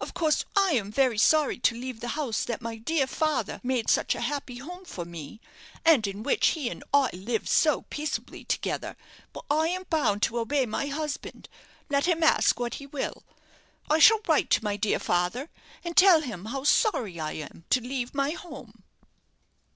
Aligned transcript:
Of 0.00 0.14
course, 0.14 0.44
I 0.56 0.74
am 0.74 0.92
very 0.92 1.18
sorry 1.18 1.58
to 1.58 1.74
leave 1.74 1.98
the 1.98 2.10
house 2.14 2.44
that 2.44 2.62
my 2.62 2.76
dear 2.76 3.04
father 3.08 3.58
made 3.64 3.90
such 3.90 4.14
a 4.14 4.20
happy 4.20 4.58
home 4.58 4.84
for 4.84 5.04
me, 5.04 5.40
and 5.84 6.06
in 6.06 6.22
which 6.22 6.50
he 6.50 6.68
and 6.68 6.84
I 6.94 7.10
lived 7.12 7.48
so 7.48 7.82
peaceably 7.90 8.44
together; 8.44 8.96
but 9.32 9.44
I 9.50 9.66
am 9.70 9.82
bound 9.90 10.22
to 10.22 10.38
obey 10.38 10.66
my 10.66 10.86
husband, 10.86 11.48
let 11.90 12.06
him 12.06 12.22
ask 12.22 12.60
what 12.60 12.74
he 12.74 12.86
will. 12.86 13.24
I 13.90 13.98
shall 13.98 14.20
write 14.28 14.50
to 14.50 14.62
my 14.62 14.76
dear 14.76 15.00
father, 15.00 15.50
and 15.82 15.96
tell 15.96 16.20
him 16.20 16.44
how 16.44 16.62
sorry 16.62 17.18
I 17.18 17.32
am 17.32 17.64
to 17.70 17.80
leave 17.80 18.14
my 18.14 18.30
home.'" 18.30 18.84